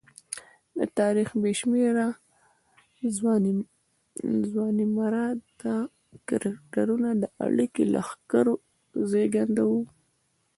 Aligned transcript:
د 0.77 0.79
تاریخ 0.99 1.29
بې 1.41 1.51
شمېره 1.59 2.07
ځوانمراده 4.51 5.75
کرکټرونه 6.27 7.09
د 7.21 7.23
اربکي 7.43 7.83
لښکرو 7.93 8.55
زېږنده 9.09 9.63
وو. 9.69 9.81